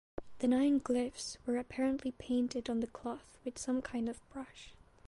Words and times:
The 0.39 0.47
nine 0.47 0.79
glyphs 0.79 1.37
were 1.45 1.57
apparently 1.57 2.09
painted 2.13 2.71
on 2.71 2.79
the 2.79 2.87
cloth 2.87 3.37
with 3.45 3.59
some 3.59 3.83
kind 3.83 4.09
of 4.09 4.19
brush. 4.33 4.71